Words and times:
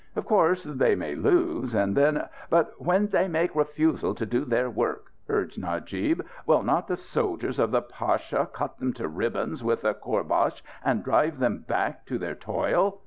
Of 0.15 0.25
course, 0.25 0.63
they 0.63 0.95
may 0.95 1.13
lose. 1.13 1.75
And 1.75 1.95
then" 1.95 2.27
"But 2.49 2.73
when 2.81 3.05
they 3.09 3.27
make 3.27 3.55
refusal 3.55 4.15
to 4.15 4.25
do 4.25 4.45
their 4.45 4.67
work," 4.67 5.11
urged 5.29 5.59
Najib, 5.61 6.23
"will 6.47 6.63
not 6.63 6.87
the 6.87 6.95
soldiers 6.97 7.59
of 7.59 7.69
the 7.69 7.83
pasha 7.83 8.49
cut 8.51 8.79
them 8.79 8.93
to 8.93 9.07
ribbons 9.07 9.63
with 9.63 9.83
the 9.83 9.93
kourbash 9.93 10.63
and 10.83 11.03
drive 11.03 11.37
them 11.37 11.59
back 11.67 12.07
to 12.07 12.17
their 12.17 12.33
toil? 12.33 12.97